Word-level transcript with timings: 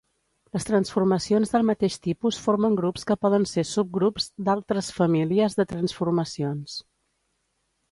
Les 0.57 0.63
transformacions 0.67 1.51
del 1.55 1.65
mateix 1.69 1.97
tipus 2.07 2.39
formen 2.45 2.79
grups 2.79 3.05
que 3.11 3.19
poden 3.27 3.45
ser 3.53 3.65
subgrups 3.73 4.27
d'altres 4.49 4.91
famílies 4.99 5.61
de 5.63 5.69
transformacions. 5.77 6.83